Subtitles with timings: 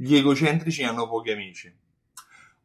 [0.00, 1.74] Gli egocentrici hanno pochi amici.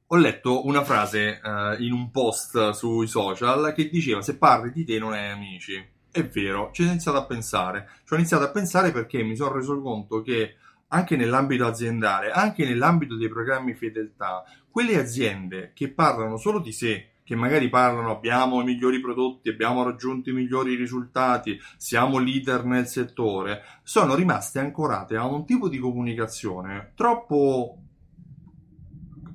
[0.05, 4.85] Ho letto una frase uh, in un post sui social che diceva se parli di
[4.85, 5.83] te non hai amici.
[6.11, 7.89] È vero, ci ho iniziato a pensare.
[8.05, 10.57] Ci ho iniziato a pensare perché mi sono reso conto che
[10.89, 17.12] anche nell'ambito aziendale, anche nell'ambito dei programmi fedeltà, quelle aziende che parlano solo di sé,
[17.23, 22.87] che magari parlano abbiamo i migliori prodotti, abbiamo raggiunto i migliori risultati, siamo leader nel
[22.87, 27.77] settore, sono rimaste ancorate a un tipo di comunicazione troppo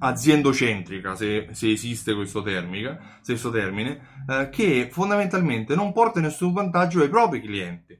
[0.00, 7.02] aziendocentrica, se, se esiste questo termine, questo termine eh, che fondamentalmente non porta nessun vantaggio
[7.02, 7.98] ai propri clienti.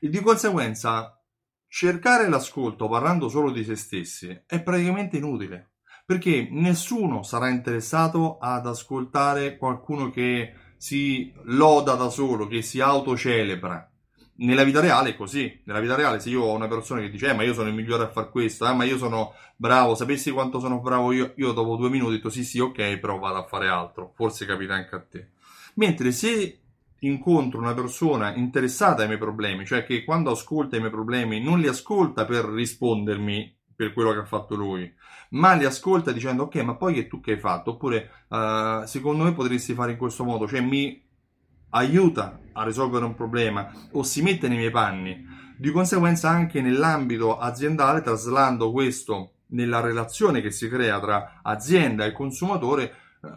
[0.00, 1.20] E di conseguenza
[1.68, 5.75] cercare l'ascolto parlando solo di se stessi è praticamente inutile
[6.06, 13.90] perché nessuno sarà interessato ad ascoltare qualcuno che si loda da solo, che si autocelebra.
[14.36, 15.62] Nella vita reale è così.
[15.64, 17.74] Nella vita reale, se io ho una persona che dice, eh, ma io sono il
[17.74, 21.50] migliore a fare questo, eh, ma io sono bravo, sapessi quanto sono bravo io, io
[21.50, 24.12] dopo due minuti ho detto sì, sì, ok, però vado a fare altro.
[24.14, 25.30] Forse capita anche a te.
[25.74, 26.60] Mentre se
[27.00, 31.58] incontro una persona interessata ai miei problemi, cioè che quando ascolta i miei problemi non
[31.58, 34.90] li ascolta per rispondermi per quello che ha fatto lui,
[35.30, 37.72] ma li ascolta dicendo ok, ma poi che tu che hai fatto?
[37.72, 41.00] Oppure uh, secondo me potresti fare in questo modo, cioè mi
[41.70, 45.44] aiuta a risolvere un problema o si mette nei miei panni.
[45.58, 52.12] Di conseguenza anche nell'ambito aziendale, traslando questo nella relazione che si crea tra azienda e
[52.12, 53.28] consumatore, uh,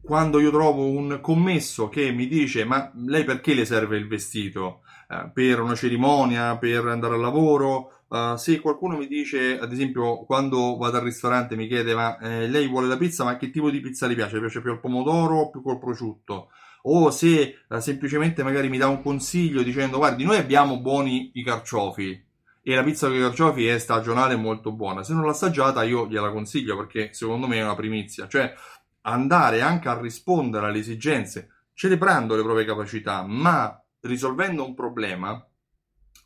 [0.00, 4.82] quando io trovo un commesso che mi dice ma lei perché le serve il vestito?
[5.08, 10.24] Uh, per una cerimonia, per andare al lavoro, Uh, se qualcuno mi dice, ad esempio,
[10.24, 13.70] quando vado al ristorante mi chiede ma eh, lei vuole la pizza, ma che tipo
[13.70, 14.36] di pizza le piace?
[14.36, 16.48] Le piace più al pomodoro o più col prosciutto?
[16.84, 21.44] O se uh, semplicemente magari mi dà un consiglio dicendo guardi, noi abbiamo buoni i
[21.44, 22.24] carciofi
[22.62, 25.02] e la pizza con i carciofi è stagionale molto buona.
[25.02, 28.26] Se non l'ha assaggiata io gliela consiglio perché secondo me è una primizia.
[28.26, 28.54] Cioè
[29.02, 35.44] andare anche a rispondere alle esigenze celebrando le proprie capacità, ma risolvendo un problema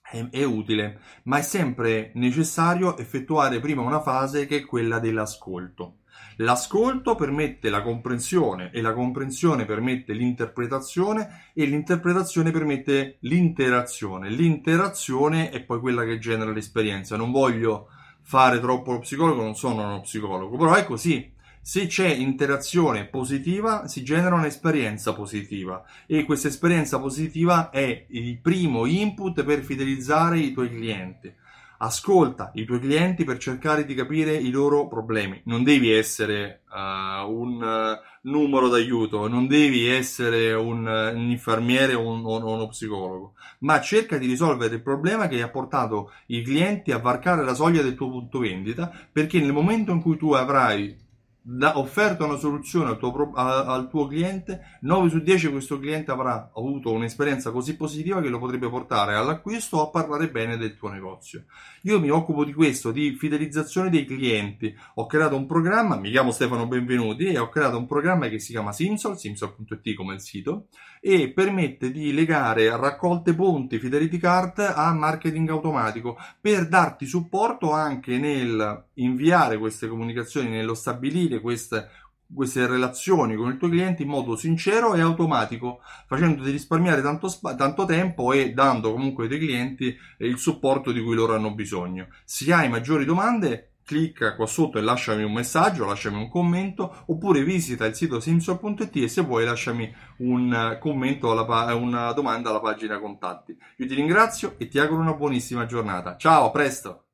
[0.02, 5.98] è, è utile, ma è sempre necessario effettuare prima una fase che è quella dell'ascolto.
[6.36, 14.30] L'ascolto permette la comprensione e la comprensione permette l'interpretazione e l'interpretazione permette l'interazione.
[14.30, 17.16] L'interazione è poi quella che genera l'esperienza.
[17.16, 17.88] Non voglio
[18.22, 21.30] fare troppo lo psicologo, non sono uno psicologo, però è così.
[21.64, 28.84] Se c'è interazione positiva, si genera un'esperienza positiva e questa esperienza positiva è il primo
[28.84, 31.32] input per fidelizzare i tuoi clienti.
[31.78, 35.40] Ascolta i tuoi clienti per cercare di capire i loro problemi.
[35.44, 41.94] Non devi essere uh, un uh, numero d'aiuto, non devi essere un, uh, un infermiere
[41.94, 46.42] o, un, o uno psicologo, ma cerca di risolvere il problema che ha portato i
[46.42, 50.32] clienti a varcare la soglia del tuo punto vendita, perché nel momento in cui tu
[50.32, 51.10] avrai
[51.42, 56.12] da, offerto una soluzione al tuo, a, al tuo cliente, 9 su 10 questo cliente
[56.12, 60.76] avrà avuto un'esperienza così positiva che lo potrebbe portare all'acquisto o a parlare bene del
[60.76, 61.44] tuo negozio.
[61.82, 64.74] Io mi occupo di questo, di fidelizzazione dei clienti.
[64.94, 68.52] Ho creato un programma, mi chiamo Stefano Benvenuti e ho creato un programma che si
[68.52, 70.68] chiama Simsol, simsol.it come il sito,
[71.00, 78.18] e permette di legare raccolte ponti Fidelity Card a marketing automatico per darti supporto anche
[78.18, 81.88] nel inviare queste comunicazioni, nello stabilire queste
[82.34, 87.84] queste relazioni con il tuo cliente in modo sincero e automatico, facendoti risparmiare tanto, tanto,
[87.84, 92.08] tempo e dando comunque ai tuoi clienti il supporto di cui loro hanno bisogno.
[92.24, 97.44] Se hai maggiori domande, clicca qua sotto e lasciami un messaggio, lasciami un commento, oppure
[97.44, 102.98] visita il sito simsor.it e se vuoi lasciami un commento, pa- una domanda alla pagina
[102.98, 103.56] contatti.
[103.78, 106.16] Io ti ringrazio e ti auguro una buonissima giornata.
[106.16, 107.04] Ciao, a presto!